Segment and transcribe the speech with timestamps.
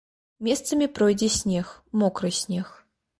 [0.45, 1.67] Месцамі пройдзе снег,
[2.05, 2.73] мокры снег.